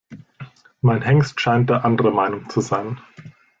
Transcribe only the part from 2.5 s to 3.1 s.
sein.